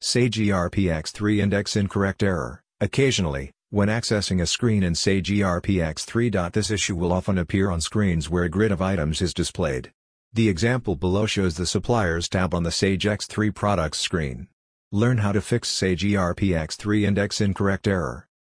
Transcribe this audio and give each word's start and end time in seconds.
Sage 0.00 0.38
ERPX3 0.38 1.38
Index 1.38 1.74
Incorrect 1.74 2.22
Error 2.22 2.62
Occasionally, 2.80 3.52
when 3.70 3.88
accessing 3.88 4.42
a 4.42 4.46
screen 4.46 4.82
in 4.82 4.94
Sage 4.94 5.30
ERPX3. 5.30 6.52
This 6.52 6.70
issue 6.70 6.94
will 6.94 7.12
often 7.12 7.38
appear 7.38 7.70
on 7.70 7.80
screens 7.80 8.28
where 8.28 8.44
a 8.44 8.50
grid 8.50 8.72
of 8.72 8.82
items 8.82 9.22
is 9.22 9.32
displayed. 9.32 9.92
The 10.34 10.50
example 10.50 10.96
below 10.96 11.24
shows 11.24 11.56
the 11.56 11.64
Suppliers 11.64 12.28
tab 12.28 12.52
on 12.52 12.62
the 12.62 12.70
Sage 12.70 13.04
X3 13.04 13.54
products 13.54 13.98
screen. 13.98 14.48
Learn 14.92 15.18
how 15.18 15.32
to 15.32 15.40
fix 15.40 15.70
Sage 15.70 16.04
ERPX3 16.04 17.02
Index 17.02 17.40
Incorrect 17.40 17.88
Error. 17.88 18.25